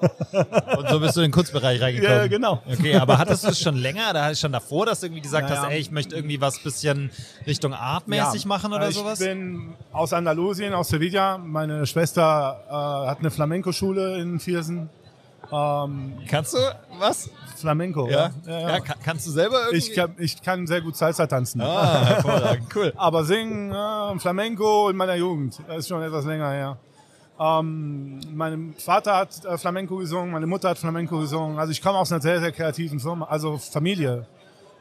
Und 0.78 0.88
so 0.88 1.00
bist 1.00 1.16
du 1.16 1.20
in 1.20 1.26
den 1.26 1.32
Kunstbereich 1.32 1.80
reingekommen. 1.80 2.16
Ja, 2.16 2.26
genau. 2.26 2.62
Okay, 2.70 2.96
aber 2.96 3.18
hattest 3.18 3.44
du 3.44 3.48
es 3.48 3.60
schon 3.60 3.76
länger 3.76 4.10
oder 4.10 4.34
schon 4.34 4.52
davor, 4.52 4.86
dass 4.86 5.00
du 5.00 5.06
irgendwie 5.06 5.22
gesagt 5.22 5.48
naja. 5.48 5.62
hast, 5.62 5.70
ey, 5.70 5.78
ich 5.78 5.90
möchte 5.90 6.14
irgendwie 6.14 6.40
was 6.40 6.58
bisschen 6.62 7.10
Richtung 7.46 7.74
artmäßig 7.74 8.42
ja, 8.42 8.48
machen 8.48 8.72
oder 8.72 8.88
ich 8.88 8.96
sowas? 8.96 9.20
Ich 9.20 9.26
bin 9.26 9.74
aus 9.92 10.12
Andalusien, 10.12 10.72
aus 10.74 10.88
Sevilla. 10.88 11.38
Meine 11.38 11.86
Schwester 11.86 12.64
äh, 12.68 13.08
hat 13.08 13.20
eine 13.20 13.30
Flamenco-Schule 13.30 14.20
in 14.20 14.40
Viersen. 14.40 14.88
Ähm, 15.52 16.18
kannst 16.28 16.54
du 16.54 16.58
was? 16.98 17.30
Flamenco. 17.56 18.08
Ja, 18.08 18.30
ja, 18.46 18.60
ja. 18.60 18.68
ja 18.76 18.80
kannst 18.80 19.26
du 19.26 19.30
selber 19.30 19.58
irgendwie? 19.66 19.76
Ich 19.78 19.94
kann, 19.94 20.14
ich 20.18 20.42
kann 20.42 20.66
sehr 20.66 20.80
gut 20.80 20.96
Salsa 20.96 21.26
tanzen. 21.26 21.60
Ah, 21.60 22.04
hervorragend, 22.04 22.66
cool. 22.74 22.92
Aber 22.96 23.24
singen, 23.24 23.72
äh, 23.72 24.18
Flamenco 24.18 24.88
in 24.88 24.96
meiner 24.96 25.16
Jugend, 25.16 25.60
das 25.66 25.78
ist 25.78 25.88
schon 25.88 26.02
etwas 26.02 26.24
länger 26.24 26.50
her. 26.50 26.78
Ähm, 27.40 28.20
mein 28.34 28.74
Vater 28.74 29.16
hat 29.16 29.44
äh, 29.46 29.56
Flamenco 29.56 29.96
gesungen, 29.96 30.30
meine 30.30 30.46
Mutter 30.46 30.68
hat 30.68 30.78
Flamenco 30.78 31.18
gesungen. 31.18 31.58
Also 31.58 31.72
ich 31.72 31.80
komme 31.80 31.98
aus 31.98 32.12
einer 32.12 32.20
sehr, 32.20 32.38
sehr 32.38 32.52
kreativen 32.52 33.00
Firma, 33.00 33.26
also 33.26 33.56
Familie. 33.56 34.26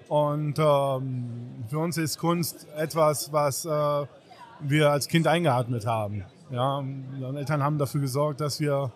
Und 0.09 0.59
ähm, 0.59 1.63
für 1.69 1.79
uns 1.79 1.97
ist 1.97 2.19
Kunst 2.19 2.67
etwas, 2.75 3.31
was 3.31 3.63
äh, 3.63 4.05
wir 4.59 4.91
als 4.91 5.07
Kind 5.07 5.25
eingeatmet 5.25 5.85
haben. 5.85 6.25
Ja, 6.51 6.81
meine 6.81 7.39
Eltern 7.39 7.63
haben 7.63 7.77
dafür 7.77 8.01
gesorgt, 8.01 8.41
dass 8.41 8.59
wir 8.59 8.91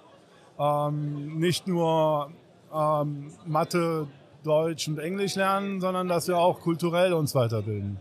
ähm, 0.60 1.40
nicht 1.40 1.66
nur 1.66 2.32
ähm, 2.74 3.32
Mathe, 3.46 4.08
Deutsch 4.44 4.90
und 4.90 5.00
Englisch 5.00 5.36
lernen, 5.36 5.80
sondern 5.80 6.10
dass 6.10 6.28
wir 6.28 6.38
auch 6.38 6.60
kulturell 6.60 7.14
uns 7.14 7.34
weiterbilden 7.34 7.98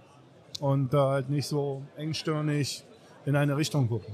und 0.58 0.92
äh, 0.92 0.96
halt 0.96 1.30
nicht 1.30 1.46
so 1.46 1.82
engstirnig 1.96 2.82
in 3.26 3.36
eine 3.36 3.56
Richtung 3.56 3.88
gucken. 3.88 4.12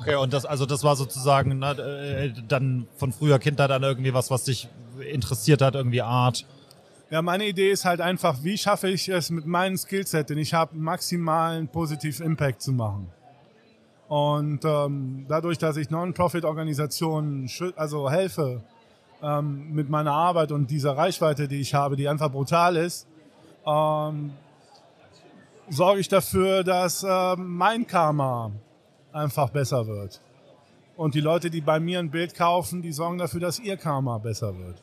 Okay, 0.00 0.16
und 0.16 0.32
das, 0.32 0.44
also 0.44 0.66
das 0.66 0.84
war 0.84 0.96
sozusagen 0.96 1.58
ne, 1.58 2.34
dann 2.48 2.86
von 2.96 3.12
früher 3.12 3.38
Kindheit 3.38 3.70
an 3.70 3.82
irgendwie 3.82 4.12
was, 4.12 4.30
was 4.30 4.44
dich 4.44 4.68
interessiert 5.00 5.62
hat, 5.62 5.74
irgendwie 5.74 6.02
Art. 6.02 6.46
Ja, 7.10 7.22
meine 7.22 7.46
Idee 7.46 7.70
ist 7.70 7.84
halt 7.84 8.00
einfach, 8.00 8.42
wie 8.42 8.58
schaffe 8.58 8.88
ich 8.88 9.08
es 9.08 9.30
mit 9.30 9.46
meinen 9.46 9.76
Skillset, 9.76 10.30
denn 10.30 10.38
ich 10.38 10.54
habe 10.54 10.76
maximalen 10.76 11.68
positiven 11.68 12.26
Impact 12.26 12.62
zu 12.62 12.72
machen. 12.72 13.10
Und 14.08 14.64
ähm, 14.64 15.26
dadurch, 15.28 15.58
dass 15.58 15.76
ich 15.76 15.90
Non-Profit-Organisationen 15.90 17.50
also 17.76 18.10
helfe 18.10 18.62
ähm, 19.22 19.72
mit 19.72 19.88
meiner 19.88 20.12
Arbeit 20.12 20.52
und 20.52 20.70
dieser 20.70 20.96
Reichweite, 20.96 21.48
die 21.48 21.60
ich 21.60 21.74
habe, 21.74 21.96
die 21.96 22.08
einfach 22.08 22.30
brutal 22.30 22.76
ist, 22.76 23.06
ähm, 23.66 24.32
sorge 25.68 26.00
ich 26.00 26.08
dafür, 26.08 26.64
dass 26.64 27.02
äh, 27.02 27.36
mein 27.36 27.86
Karma 27.86 28.50
einfach 29.14 29.50
besser 29.50 29.86
wird. 29.86 30.20
Und 30.96 31.14
die 31.14 31.20
Leute, 31.20 31.50
die 31.50 31.60
bei 31.60 31.80
mir 31.80 31.98
ein 31.98 32.10
Bild 32.10 32.34
kaufen, 32.34 32.82
die 32.82 32.92
sorgen 32.92 33.18
dafür, 33.18 33.40
dass 33.40 33.58
ihr 33.58 33.76
Karma 33.76 34.18
besser 34.18 34.56
wird. 34.58 34.82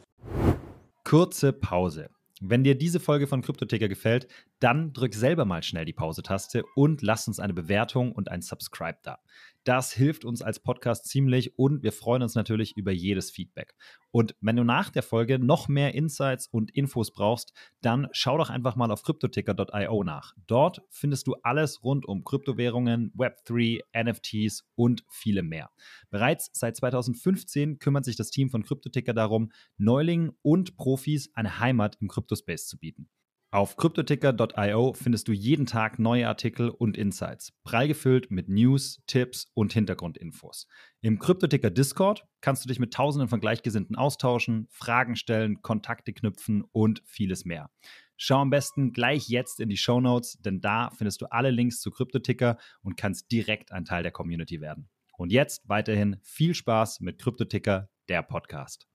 Kurze 1.03 1.53
Pause. 1.53 2.09
Wenn 2.41 2.63
dir 2.63 2.75
diese 2.75 2.99
Folge 2.99 3.27
von 3.27 3.41
Kryptoticker 3.41 3.87
gefällt, 3.87 4.27
dann 4.61 4.93
drück 4.93 5.13
selber 5.13 5.43
mal 5.43 5.63
schnell 5.63 5.85
die 5.85 5.93
Pause-Taste 5.93 6.63
und 6.75 7.01
lass 7.01 7.27
uns 7.27 7.39
eine 7.39 7.53
Bewertung 7.53 8.11
und 8.11 8.29
ein 8.29 8.41
Subscribe 8.41 8.99
da. 9.01 9.19
Das 9.63 9.91
hilft 9.91 10.23
uns 10.23 10.41
als 10.41 10.59
Podcast 10.59 11.07
ziemlich 11.07 11.57
und 11.57 11.83
wir 11.83 11.91
freuen 11.91 12.23
uns 12.23 12.33
natürlich 12.33 12.77
über 12.77 12.91
jedes 12.91 13.29
Feedback. 13.29 13.75
Und 14.11 14.35
wenn 14.39 14.55
du 14.55 14.63
nach 14.63 14.89
der 14.89 15.03
Folge 15.03 15.39
noch 15.39 15.67
mehr 15.67 15.93
Insights 15.93 16.47
und 16.47 16.71
Infos 16.71 17.11
brauchst, 17.11 17.53
dann 17.81 18.07
schau 18.11 18.37
doch 18.37 18.49
einfach 18.49 18.75
mal 18.75 18.91
auf 18.91 19.03
cryptoticker.io 19.03 20.03
nach. 20.03 20.33
Dort 20.47 20.81
findest 20.89 21.27
du 21.27 21.35
alles 21.43 21.83
rund 21.83 22.07
um 22.07 22.23
Kryptowährungen, 22.23 23.13
Web3, 23.13 23.81
NFTs 23.95 24.63
und 24.75 25.03
viele 25.09 25.43
mehr. 25.43 25.69
Bereits 26.09 26.49
seit 26.53 26.75
2015 26.75 27.79
kümmert 27.79 28.05
sich 28.05 28.15
das 28.15 28.29
Team 28.29 28.49
von 28.49 28.63
Cryptoticker 28.63 29.13
darum, 29.13 29.51
Neulingen 29.77 30.31
und 30.41 30.75
Profis 30.75 31.31
eine 31.33 31.59
Heimat 31.59 31.97
im 31.99 32.07
Kryptospace 32.07 32.67
zu 32.67 32.77
bieten. 32.77 33.09
Auf 33.53 33.75
cryptoticker.io 33.75 34.93
findest 34.93 35.27
du 35.27 35.33
jeden 35.33 35.65
Tag 35.65 35.99
neue 35.99 36.25
Artikel 36.25 36.69
und 36.69 36.95
Insights, 36.95 37.51
prall 37.65 37.89
gefüllt 37.89 38.31
mit 38.31 38.47
News, 38.47 39.03
Tipps 39.07 39.51
und 39.53 39.73
Hintergrundinfos. 39.73 40.67
Im 41.01 41.19
Cryptoticker 41.19 41.69
Discord 41.69 42.25
kannst 42.39 42.63
du 42.63 42.69
dich 42.69 42.79
mit 42.79 42.93
Tausenden 42.93 43.27
von 43.27 43.41
Gleichgesinnten 43.41 43.97
austauschen, 43.97 44.67
Fragen 44.69 45.17
stellen, 45.17 45.61
Kontakte 45.61 46.13
knüpfen 46.13 46.63
und 46.71 47.01
vieles 47.05 47.43
mehr. 47.43 47.69
Schau 48.15 48.37
am 48.37 48.51
besten 48.51 48.93
gleich 48.93 49.27
jetzt 49.27 49.59
in 49.59 49.67
die 49.67 49.75
Show 49.75 49.99
Notes, 49.99 50.37
denn 50.39 50.61
da 50.61 50.89
findest 50.91 51.21
du 51.21 51.25
alle 51.25 51.51
Links 51.51 51.81
zu 51.81 51.91
Cryptoticker 51.91 52.57
und 52.83 52.95
kannst 52.95 53.29
direkt 53.33 53.73
ein 53.73 53.83
Teil 53.83 54.03
der 54.03 54.13
Community 54.13 54.61
werden. 54.61 54.89
Und 55.17 55.33
jetzt 55.33 55.67
weiterhin 55.67 56.21
viel 56.23 56.53
Spaß 56.53 57.01
mit 57.01 57.19
Cryptoticker, 57.21 57.89
der 58.07 58.23
Podcast. 58.23 58.87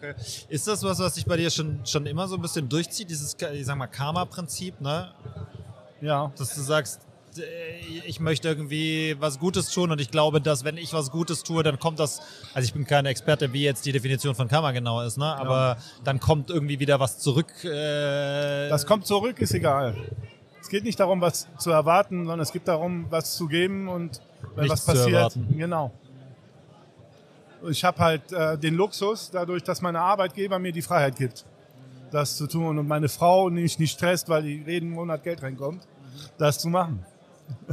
Okay. 0.00 0.14
Ist 0.48 0.66
das 0.66 0.82
was, 0.82 0.98
was 0.98 1.14
sich 1.14 1.26
bei 1.26 1.36
dir 1.36 1.50
schon, 1.50 1.80
schon 1.84 2.06
immer 2.06 2.26
so 2.26 2.36
ein 2.36 2.42
bisschen 2.42 2.68
durchzieht, 2.68 3.10
dieses, 3.10 3.36
ich 3.52 3.66
sag 3.66 3.76
mal, 3.76 3.86
Karma-Prinzip, 3.86 4.80
ne? 4.80 5.10
Ja. 6.00 6.32
Dass 6.38 6.54
du 6.54 6.62
sagst, 6.62 7.02
äh, 7.36 7.42
ich 8.06 8.18
möchte 8.18 8.48
irgendwie 8.48 9.14
was 9.20 9.38
Gutes 9.38 9.70
tun 9.70 9.90
und 9.90 10.00
ich 10.00 10.10
glaube, 10.10 10.40
dass 10.40 10.64
wenn 10.64 10.78
ich 10.78 10.94
was 10.94 11.10
Gutes 11.10 11.42
tue, 11.42 11.62
dann 11.62 11.78
kommt 11.78 11.98
das, 11.98 12.22
also 12.54 12.64
ich 12.64 12.72
bin 12.72 12.86
kein 12.86 13.04
Experte, 13.04 13.52
wie 13.52 13.62
jetzt 13.62 13.84
die 13.84 13.92
Definition 13.92 14.34
von 14.34 14.48
Karma 14.48 14.72
genau 14.72 15.02
ist, 15.02 15.18
ne? 15.18 15.36
aber 15.36 15.76
ja. 15.76 15.76
dann 16.04 16.18
kommt 16.18 16.48
irgendwie 16.48 16.80
wieder 16.80 16.98
was 16.98 17.18
zurück. 17.18 17.52
Äh 17.62 18.70
das 18.70 18.86
kommt 18.86 19.06
zurück, 19.06 19.38
ist 19.38 19.52
egal. 19.52 19.94
Es 20.62 20.70
geht 20.70 20.84
nicht 20.84 20.98
darum, 20.98 21.20
was 21.20 21.46
zu 21.58 21.70
erwarten, 21.70 22.20
sondern 22.20 22.40
es 22.40 22.52
geht 22.52 22.66
darum, 22.68 23.06
was 23.10 23.36
zu 23.36 23.48
geben 23.48 23.88
und 23.88 24.22
wenn 24.54 24.64
Nichts 24.64 24.86
was 24.86 24.96
passiert. 24.96 25.36
Genau 25.50 25.92
ich 27.68 27.84
habe 27.84 27.98
halt 27.98 28.32
äh, 28.32 28.58
den 28.58 28.74
Luxus, 28.74 29.30
dadurch, 29.30 29.62
dass 29.62 29.80
meine 29.80 30.00
Arbeitgeber 30.00 30.58
mir 30.58 30.72
die 30.72 30.82
Freiheit 30.82 31.16
gibt, 31.16 31.44
das 32.10 32.36
zu 32.36 32.46
tun 32.46 32.78
und 32.78 32.88
meine 32.88 33.08
Frau 33.08 33.50
mich 33.50 33.78
nicht 33.78 33.92
stresst, 33.92 34.28
weil 34.28 34.42
die 34.42 34.62
jeden 34.66 34.90
Monat 34.90 35.22
Geld 35.22 35.42
reinkommt, 35.42 35.86
das 36.38 36.58
zu 36.58 36.68
machen. 36.68 37.04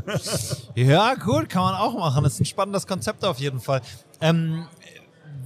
ja, 0.76 1.14
gut, 1.16 1.50
kann 1.50 1.62
man 1.62 1.76
auch 1.76 1.94
machen. 1.94 2.24
Das 2.24 2.34
ist 2.34 2.40
ein 2.42 2.46
spannendes 2.46 2.88
Konzept 2.88 3.24
auf 3.24 3.40
jeden 3.40 3.60
Fall. 3.60 3.82
Ähm, 4.22 4.66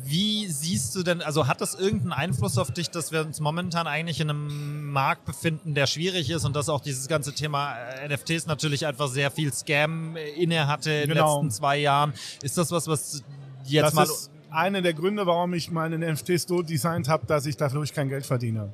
wie 0.03 0.47
siehst 0.47 0.95
du 0.95 1.03
denn, 1.03 1.21
also 1.21 1.47
hat 1.47 1.61
das 1.61 1.75
irgendeinen 1.75 2.13
Einfluss 2.13 2.57
auf 2.57 2.71
dich, 2.71 2.89
dass 2.89 3.11
wir 3.11 3.21
uns 3.21 3.39
momentan 3.39 3.87
eigentlich 3.87 4.19
in 4.19 4.29
einem 4.29 4.91
Markt 4.91 5.25
befinden, 5.25 5.73
der 5.73 5.87
schwierig 5.87 6.29
ist 6.29 6.45
und 6.45 6.55
dass 6.55 6.69
auch 6.69 6.81
dieses 6.81 7.07
ganze 7.07 7.33
Thema 7.33 7.75
äh, 7.75 8.07
NFTs 8.09 8.45
natürlich 8.45 8.85
einfach 8.85 9.07
sehr 9.07 9.31
viel 9.31 9.53
Scam 9.53 10.15
inne 10.37 10.67
hatte 10.67 10.91
in 10.91 11.09
den 11.09 11.15
genau. 11.15 11.35
letzten 11.35 11.51
zwei 11.51 11.77
Jahren? 11.77 12.13
Ist 12.41 12.57
das 12.57 12.71
was, 12.71 12.87
was 12.87 13.23
jetzt 13.65 13.85
das 13.85 13.93
mal 13.93 14.03
ist 14.03 14.31
einer 14.51 14.81
der 14.81 14.93
Gründe, 14.93 15.25
warum 15.25 15.53
ich 15.53 15.71
meine 15.71 15.97
NFTs 15.97 16.43
so 16.47 16.61
designt 16.61 17.07
habe, 17.07 17.25
dass 17.25 17.45
ich 17.45 17.57
dadurch 17.57 17.93
kein 17.93 18.09
Geld 18.09 18.25
verdiene. 18.25 18.69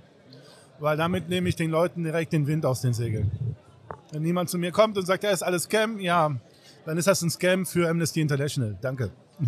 Weil 0.79 0.97
damit 0.97 1.29
nehme 1.29 1.49
ich 1.49 1.55
den 1.55 1.71
Leuten 1.71 2.03
direkt 2.03 2.33
den 2.33 2.47
Wind 2.47 2.65
aus 2.65 2.81
den 2.81 2.93
Segeln. 2.93 3.31
Wenn 4.11 4.21
niemand 4.23 4.49
zu 4.49 4.57
mir 4.57 4.71
kommt 4.71 4.97
und 4.97 5.05
sagt, 5.05 5.23
ja, 5.23 5.31
ist 5.31 5.43
alles 5.43 5.63
Scam, 5.63 5.99
ja, 5.99 6.31
dann 6.85 6.97
ist 6.97 7.07
das 7.07 7.21
ein 7.21 7.29
Scam 7.29 7.65
für 7.65 7.89
Amnesty 7.89 8.21
International. 8.21 8.77
Danke. 8.81 9.11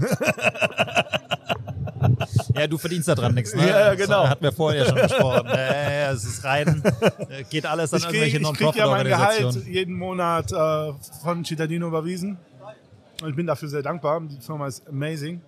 Ja, 2.55 2.67
du 2.67 2.77
verdienst 2.77 3.07
da 3.07 3.15
dran 3.15 3.33
nichts, 3.35 3.53
ne? 3.53 3.67
Ja, 3.67 3.93
genau. 3.95 4.21
Das 4.23 4.31
hatten 4.31 4.43
wir 4.43 4.51
vorher 4.51 4.85
schon 4.85 4.95
besprochen. 4.95 5.47
Ja, 5.47 5.91
ja, 5.91 6.11
es 6.11 6.23
ist 6.23 6.43
rein, 6.43 6.81
geht 7.49 7.65
alles 7.65 7.93
an 7.93 7.99
ich 7.99 8.05
irgendwelche 8.05 8.39
Non-Profit-Organisationen. 8.39 9.57
Ich 9.57 9.63
kriege 9.63 9.79
ja 9.79 9.85
mein 9.85 9.95
Gehalt 9.95 9.95
jeden 9.95 9.95
Monat 9.95 10.51
äh, 10.51 10.93
von 11.23 11.45
Cittadino 11.45 11.87
überwiesen. 11.87 12.37
Ich 13.27 13.35
bin 13.35 13.45
dafür 13.45 13.67
sehr 13.67 13.81
dankbar. 13.81 14.21
Die 14.21 14.39
Firma 14.39 14.67
ist 14.67 14.87
amazing. 14.87 15.41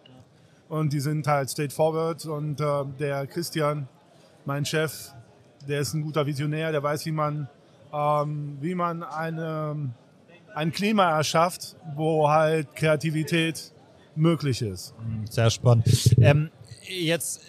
Und 0.67 0.93
die 0.93 0.99
sind 0.99 1.27
halt 1.27 1.49
straightforward. 1.49 2.25
Und 2.25 2.59
äh, 2.59 2.65
der 2.99 3.27
Christian, 3.27 3.87
mein 4.45 4.65
Chef, 4.65 5.11
der 5.67 5.81
ist 5.81 5.93
ein 5.93 6.01
guter 6.01 6.25
Visionär, 6.25 6.71
der 6.71 6.83
weiß, 6.83 7.05
wie 7.05 7.11
man, 7.11 7.47
ähm, 7.93 8.57
wie 8.61 8.75
man 8.75 9.03
eine, 9.03 9.93
ein 10.53 10.71
Klima 10.71 11.17
erschafft, 11.17 11.75
wo 11.95 12.29
halt 12.29 12.75
Kreativität 12.75 13.71
möglich 14.15 14.61
ist. 14.61 14.93
Sehr 15.29 15.49
spannend. 15.49 16.15
Ähm, 16.19 16.49
jetzt 16.83 17.41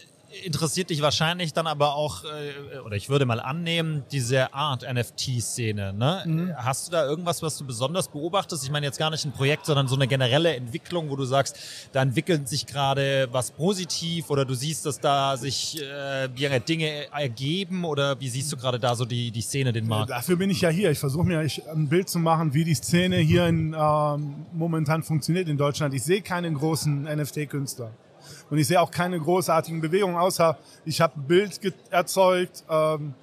interessiert 0.44 0.90
dich 0.90 1.02
wahrscheinlich 1.02 1.52
dann 1.52 1.66
aber 1.66 1.94
auch, 1.94 2.24
äh, 2.24 2.78
oder 2.78 2.96
ich 2.96 3.08
würde 3.08 3.26
mal 3.26 3.40
annehmen, 3.40 4.04
diese 4.10 4.54
Art 4.54 4.82
NFT-Szene. 4.90 5.92
Ne? 5.92 6.22
Mhm. 6.24 6.52
Hast 6.56 6.88
du 6.88 6.92
da 6.92 7.04
irgendwas, 7.06 7.42
was 7.42 7.58
du 7.58 7.66
besonders 7.66 8.08
beobachtest? 8.08 8.64
Ich 8.64 8.70
meine 8.70 8.86
jetzt 8.86 8.98
gar 8.98 9.10
nicht 9.10 9.24
ein 9.24 9.32
Projekt, 9.32 9.66
sondern 9.66 9.88
so 9.88 9.94
eine 9.94 10.08
generelle 10.08 10.56
Entwicklung, 10.56 11.10
wo 11.10 11.16
du 11.16 11.24
sagst, 11.24 11.58
da 11.92 12.02
entwickelt 12.02 12.48
sich 12.48 12.66
gerade 12.66 13.28
was 13.32 13.50
positiv 13.50 14.30
oder 14.30 14.44
du 14.44 14.54
siehst, 14.54 14.86
dass 14.86 15.00
da 15.00 15.36
sich 15.36 15.80
äh, 15.82 16.28
Dinge 16.60 17.12
ergeben 17.12 17.84
oder 17.84 18.18
wie 18.20 18.28
siehst 18.28 18.52
du 18.52 18.56
gerade 18.56 18.78
da 18.78 18.94
so 18.94 19.04
die, 19.04 19.30
die 19.30 19.42
Szene, 19.42 19.72
den 19.72 19.86
Markt? 19.86 20.10
Dafür 20.10 20.36
bin 20.36 20.50
ich 20.50 20.60
ja 20.60 20.70
hier. 20.70 20.90
Ich 20.90 20.98
versuche 20.98 21.24
mir 21.24 21.40
ein 21.40 21.88
Bild 21.88 22.08
zu 22.08 22.18
machen, 22.18 22.54
wie 22.54 22.64
die 22.64 22.74
Szene 22.74 23.16
hier 23.16 23.46
in, 23.46 23.74
ähm, 23.78 24.46
momentan 24.52 25.02
funktioniert 25.02 25.48
in 25.48 25.56
Deutschland. 25.56 25.94
Ich 25.94 26.02
sehe 26.02 26.22
keinen 26.22 26.54
großen 26.54 27.04
NFT-Künstler. 27.04 27.92
Und 28.52 28.58
ich 28.58 28.66
sehe 28.66 28.78
auch 28.78 28.90
keine 28.90 29.18
großartigen 29.18 29.80
Bewegungen, 29.80 30.14
außer 30.14 30.58
ich 30.84 31.00
habe 31.00 31.18
ein 31.18 31.22
Bild 31.22 31.58
erzeugt, 31.88 32.64
ähm, 32.68 33.14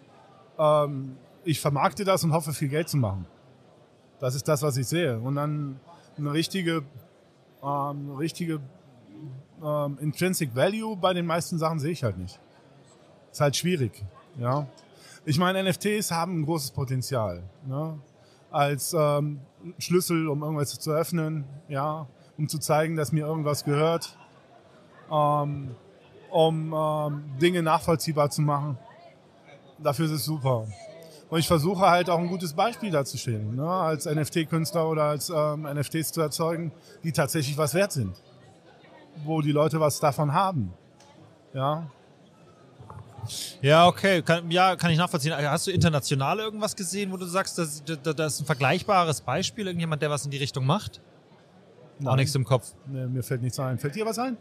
ähm, 0.58 1.18
ich 1.44 1.60
vermarkte 1.60 2.04
das 2.04 2.24
und 2.24 2.34
hoffe, 2.34 2.52
viel 2.52 2.68
Geld 2.68 2.90
zu 2.90 2.98
machen. 2.98 3.28
Das 4.20 4.34
ist 4.34 4.48
das, 4.48 4.64
was 4.64 4.76
ich 4.78 4.88
sehe. 4.88 5.20
Und 5.20 5.36
dann 5.36 5.80
eine 6.18 6.34
richtige, 6.34 6.82
ähm, 7.64 8.16
richtige 8.16 8.60
ähm, 9.64 10.00
Intrinsic 10.02 10.56
Value 10.56 10.98
bei 10.98 11.14
den 11.14 11.28
meisten 11.28 11.60
Sachen 11.60 11.78
sehe 11.78 11.92
ich 11.92 12.04
halt 12.04 12.18
nicht. 12.18 12.40
Ist 13.32 13.40
halt 13.40 13.56
schwierig. 13.56 14.04
Ja. 14.40 14.66
Ich 15.26 15.38
meine, 15.38 15.62
NFTs 15.64 16.10
haben 16.10 16.40
ein 16.40 16.46
großes 16.46 16.72
Potenzial. 16.72 17.44
Ne? 17.68 18.00
Als 18.50 18.96
ähm, 18.98 19.42
Schlüssel, 19.78 20.28
um 20.28 20.42
irgendwas 20.42 20.80
zu 20.80 20.90
öffnen, 20.90 21.44
ja, 21.68 22.08
um 22.36 22.50
zu 22.50 22.58
zeigen, 22.58 22.96
dass 22.96 23.12
mir 23.12 23.28
irgendwas 23.28 23.64
gehört 23.64 24.18
ähm, 25.12 25.76
um 26.32 26.74
ähm, 26.74 27.24
Dinge 27.42 27.64
nachvollziehbar 27.64 28.30
zu 28.30 28.42
machen. 28.42 28.78
Dafür 29.78 30.06
ist 30.06 30.12
es 30.12 30.26
super. 30.26 30.68
Und 31.30 31.40
ich 31.40 31.48
versuche 31.48 31.82
halt 31.82 32.10
auch 32.10 32.18
ein 32.18 32.28
gutes 32.28 32.54
Beispiel 32.54 32.90
darzustellen, 32.90 33.56
ne? 33.56 33.70
als 33.70 34.06
NFT-Künstler 34.06 34.90
oder 34.90 35.04
als 35.04 35.30
ähm, 35.30 35.62
NFTs 35.62 36.12
zu 36.12 36.22
erzeugen, 36.22 36.72
die 37.04 37.12
tatsächlich 37.12 37.58
was 37.58 37.74
wert 37.74 37.92
sind. 37.92 38.16
Wo 39.26 39.42
die 39.42 39.52
Leute 39.52 39.80
was 39.80 40.00
davon 40.00 40.34
haben. 40.34 40.74
Ja. 41.54 41.88
Ja, 43.62 43.88
okay. 43.88 44.22
Kann, 44.22 44.50
ja, 44.50 44.76
kann 44.76 44.92
ich 44.92 44.98
nachvollziehen. 44.98 45.34
Hast 45.36 45.68
du 45.68 45.72
international 45.72 46.40
irgendwas 46.40 46.76
gesehen, 46.76 47.12
wo 47.12 47.18
du 47.18 47.26
sagst, 47.26 47.58
das 47.60 47.84
ist 47.86 48.42
ein 48.42 48.46
vergleichbares 48.46 49.22
Beispiel? 49.22 49.68
Irgendjemand, 49.68 50.02
der 50.02 50.10
was 50.10 50.26
in 50.26 50.32
die 50.32 50.38
Richtung 50.38 50.66
macht? 50.66 51.02
Nein. 52.00 52.08
Auch 52.08 52.16
nichts 52.16 52.34
im 52.34 52.46
Kopf. 52.46 52.74
Nee, 52.88 53.06
mir 53.06 53.24
fällt 53.24 53.42
nichts 53.42 53.60
ein. 53.60 53.78
Fällt 53.78 53.94
dir 53.96 54.06
was 54.06 54.18
ein? 54.18 54.38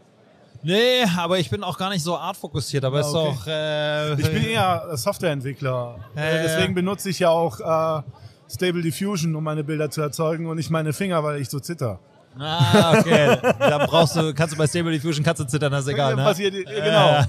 Nee, 0.61 1.05
aber 1.17 1.39
ich 1.39 1.49
bin 1.49 1.63
auch 1.63 1.77
gar 1.77 1.89
nicht 1.89 2.03
so 2.03 2.17
artfokussiert, 2.17 2.83
aber 2.83 2.99
ja, 2.99 3.07
ist 3.07 3.13
okay. 3.13 3.29
auch. 3.29 3.47
Äh, 3.47 4.13
ich 4.21 4.31
bin 4.31 4.43
eher 4.43 4.89
Softwareentwickler. 4.93 5.95
Äh, 6.15 6.43
Deswegen 6.43 6.75
benutze 6.75 7.09
ich 7.09 7.19
ja 7.19 7.29
auch 7.29 7.59
äh, 7.59 8.03
Stable 8.49 8.81
Diffusion, 8.81 9.35
um 9.35 9.43
meine 9.43 9.63
Bilder 9.63 9.89
zu 9.89 10.01
erzeugen 10.01 10.47
und 10.47 10.57
nicht 10.57 10.69
meine 10.69 10.91
Finger, 10.91 11.23
weil 11.23 11.39
ich 11.39 11.49
so 11.49 11.59
zitter. 11.59 11.99
Ah, 12.37 12.99
okay. 12.99 13.37
da 13.59 13.85
brauchst 13.85 14.15
du, 14.15 14.33
kannst 14.33 14.53
du 14.53 14.57
bei 14.57 14.67
Stable 14.67 14.91
Diffusion 14.91 15.23
Katze 15.23 15.47
zittern, 15.47 15.71
das 15.71 15.85
ist 15.85 15.93
egal. 15.93 16.15
Ne? 16.15 16.23
Passiert, 16.23 16.53
genau. 16.53 17.23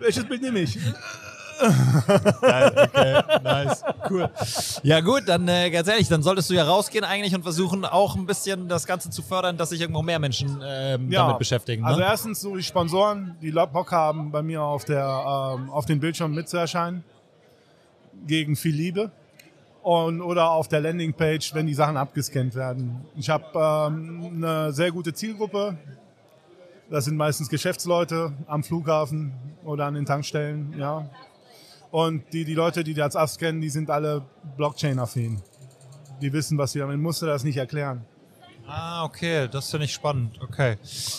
Welches 0.00 0.24
Bild 0.24 0.42
nehme 0.42 0.60
ich? 0.60 0.78
Geil, 2.40 2.72
okay, 2.76 3.03
cool. 4.14 4.30
Ja 4.82 5.00
gut, 5.00 5.24
dann 5.26 5.46
äh, 5.48 5.70
ganz 5.70 5.88
ehrlich, 5.88 6.08
dann 6.08 6.22
solltest 6.22 6.48
du 6.48 6.54
ja 6.54 6.64
rausgehen 6.64 7.04
eigentlich 7.04 7.34
und 7.34 7.42
versuchen 7.42 7.84
auch 7.84 8.16
ein 8.16 8.24
bisschen 8.24 8.68
das 8.68 8.86
Ganze 8.86 9.10
zu 9.10 9.20
fördern, 9.20 9.58
dass 9.58 9.68
sich 9.68 9.80
irgendwo 9.80 10.00
mehr 10.00 10.18
Menschen 10.18 10.62
ähm, 10.64 11.10
ja, 11.10 11.26
damit 11.26 11.38
beschäftigen. 11.38 11.82
Ne? 11.82 11.88
Also 11.88 12.00
erstens 12.00 12.40
so 12.40 12.56
die 12.56 12.62
Sponsoren, 12.62 13.36
die 13.42 13.50
Bock 13.50 13.92
haben, 13.92 14.30
bei 14.30 14.42
mir 14.42 14.62
auf, 14.62 14.86
der, 14.86 15.04
ähm, 15.04 15.68
auf 15.70 15.84
den 15.84 16.00
Bildschirm 16.00 16.32
mitzuerscheinen, 16.32 17.04
gegen 18.26 18.56
viel 18.56 18.74
Liebe. 18.74 19.10
und, 19.84 20.22
oder 20.22 20.50
auf 20.50 20.68
der 20.68 20.80
Landingpage, 20.80 21.54
wenn 21.54 21.66
die 21.66 21.74
Sachen 21.74 21.96
abgescannt 21.96 22.54
werden. 22.54 23.04
Ich 23.16 23.28
habe 23.28 23.44
ähm, 23.54 24.32
eine 24.36 24.72
sehr 24.72 24.90
gute 24.90 25.12
Zielgruppe. 25.12 25.76
Das 26.90 27.04
sind 27.04 27.16
meistens 27.16 27.48
Geschäftsleute 27.48 28.32
am 28.46 28.64
Flughafen 28.64 29.32
oder 29.62 29.86
an 29.86 29.94
den 29.94 30.06
Tankstellen, 30.06 30.74
ja. 30.78 31.08
Und 31.94 32.24
die, 32.32 32.44
die 32.44 32.54
Leute, 32.54 32.82
die 32.82 32.92
das 32.92 33.14
abscannen, 33.14 33.60
die 33.60 33.70
sind 33.70 33.88
alle 33.88 34.20
Blockchain-affin. 34.56 35.40
Die 36.20 36.32
wissen, 36.32 36.58
was 36.58 36.72
sie 36.72 36.80
damit. 36.80 36.96
Ich 36.96 37.00
musste 37.00 37.26
das 37.26 37.44
nicht 37.44 37.56
erklären. 37.56 38.04
Ah, 38.66 39.04
okay, 39.04 39.46
das 39.46 39.70
finde 39.70 39.84
ich 39.84 39.92
spannend. 39.92 40.40
Okay. 40.42 40.76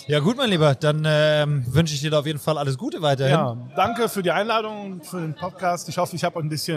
Ja, 0.07 0.19
gut, 0.19 0.35
mein 0.35 0.49
Lieber, 0.49 0.75
dann 0.75 1.05
ähm, 1.07 1.63
wünsche 1.65 1.93
ich 1.93 2.01
dir 2.01 2.11
da 2.11 2.19
auf 2.19 2.25
jeden 2.25 2.39
Fall 2.39 2.57
alles 2.57 2.77
Gute 2.77 3.01
weiterhin. 3.01 3.35
Ja, 3.35 3.57
danke 3.73 4.09
für 4.09 4.21
die 4.21 4.31
Einladung, 4.31 5.01
für 5.01 5.21
den 5.21 5.33
Podcast. 5.33 5.87
Ich 5.87 5.97
hoffe, 5.97 6.13
ich 6.17 6.25
habe 6.25 6.41
ein 6.41 6.49
bisschen 6.49 6.75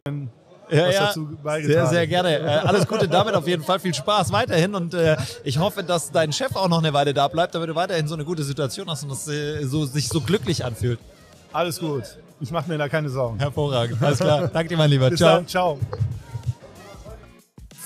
ja, 0.71 0.87
was 0.87 0.95
ja, 0.95 1.07
dazu 1.07 1.37
beigetragen. 1.43 1.67
Sehr, 1.67 1.87
sehr 1.89 2.07
gerne. 2.07 2.39
Äh, 2.39 2.45
alles 2.45 2.87
Gute 2.87 3.09
damit 3.09 3.35
auf 3.35 3.49
jeden 3.49 3.65
Fall. 3.65 3.81
Viel 3.81 3.95
Spaß 3.95 4.31
weiterhin 4.31 4.77
und 4.77 4.95
äh, 4.95 5.17
ich 5.43 5.59
hoffe, 5.59 5.83
dass 5.83 6.13
dein 6.13 6.33
Chef 6.33 6.55
auch 6.55 6.69
noch 6.69 6.79
eine 6.79 6.93
Weile 6.93 7.13
da 7.13 7.27
bleibt, 7.27 7.53
damit 7.57 7.69
du 7.69 7.75
weiterhin 7.75 8.07
so 8.07 8.15
eine 8.15 8.25
gute 8.25 8.45
Situation 8.45 8.89
hast 8.89 9.03
und 9.03 9.11
es 9.11 9.27
äh, 9.27 9.65
so, 9.65 9.87
sich 9.87 10.07
so 10.07 10.21
glücklich 10.21 10.65
anfühlt. 10.65 11.01
Alles 11.53 11.81
gut. 11.81 12.05
Ich 12.41 12.51
mache 12.51 12.71
mir 12.71 12.79
da 12.79 12.89
keine 12.89 13.09
Sorgen. 13.09 13.39
Hervorragend. 13.39 14.01
Alles 14.03 14.19
klar. 14.19 14.49
Danke 14.53 14.69
dir, 14.69 14.77
mein 14.77 14.91
Lieber. 14.91 15.11
Bis 15.11 15.19
Ciao. 15.19 15.37
Dann. 15.37 15.47
Ciao. 15.49 15.79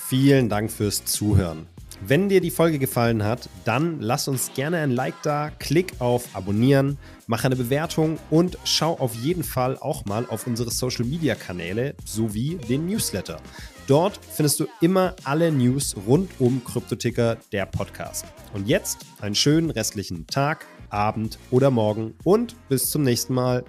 Vielen 0.07 0.49
Dank 0.49 0.71
fürs 0.71 1.03
Zuhören. 1.05 1.67
Wenn 2.05 2.27
dir 2.27 2.41
die 2.41 2.51
Folge 2.51 2.79
gefallen 2.79 3.23
hat, 3.23 3.47
dann 3.63 4.01
lass 4.01 4.27
uns 4.27 4.51
gerne 4.53 4.79
ein 4.79 4.91
Like 4.91 5.21
da, 5.23 5.51
klick 5.51 5.93
auf 5.99 6.27
Abonnieren, 6.33 6.97
mach 7.27 7.45
eine 7.45 7.55
Bewertung 7.55 8.19
und 8.29 8.57
schau 8.65 8.99
auf 8.99 9.15
jeden 9.15 9.43
Fall 9.43 9.77
auch 9.77 10.03
mal 10.03 10.25
auf 10.27 10.45
unsere 10.45 10.69
Social 10.69 11.05
Media 11.05 11.33
Kanäle 11.33 11.95
sowie 12.03 12.57
den 12.57 12.87
Newsletter. 12.87 13.39
Dort 13.87 14.19
findest 14.31 14.59
du 14.59 14.67
immer 14.81 15.15
alle 15.23 15.49
News 15.49 15.95
rund 16.05 16.29
um 16.39 16.61
Kryptoticker, 16.65 17.37
der 17.53 17.65
Podcast. 17.67 18.25
Und 18.53 18.67
jetzt 18.67 19.05
einen 19.21 19.35
schönen 19.35 19.69
restlichen 19.69 20.27
Tag, 20.27 20.65
Abend 20.89 21.39
oder 21.51 21.71
Morgen 21.71 22.15
und 22.25 22.55
bis 22.67 22.89
zum 22.89 23.03
nächsten 23.03 23.33
Mal. 23.33 23.63